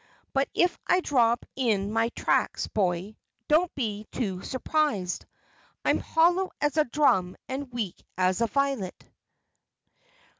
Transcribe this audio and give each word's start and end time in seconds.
"But 0.33 0.49
if 0.55 0.79
I 0.87 0.99
drop 0.99 1.45
in 1.55 1.91
my 1.93 2.09
tracks, 2.15 2.65
boy, 2.65 3.17
don't 3.47 3.71
be 3.75 4.07
too 4.11 4.41
surprised. 4.41 5.27
I'm 5.85 5.99
hollow 5.99 6.49
as 6.59 6.75
a 6.77 6.85
drum 6.85 7.35
and 7.47 7.71
weak 7.71 8.03
as 8.17 8.41
a 8.41 8.47
violet." 8.47 9.05